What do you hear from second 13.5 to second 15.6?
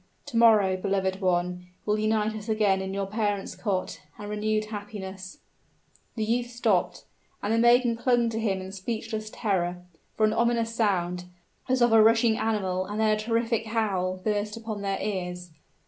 howl, burst upon their ears!